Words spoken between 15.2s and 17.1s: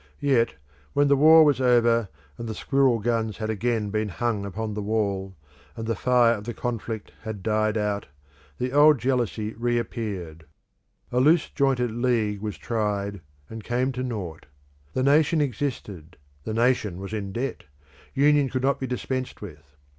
existed; the nation